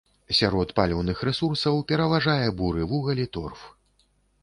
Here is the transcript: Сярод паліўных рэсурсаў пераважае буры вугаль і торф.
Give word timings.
Сярод 0.37 0.71
паліўных 0.79 1.21
рэсурсаў 1.29 1.77
пераважае 1.93 2.49
буры 2.63 2.91
вугаль 2.95 3.25
і 3.29 3.31
торф. 3.39 3.67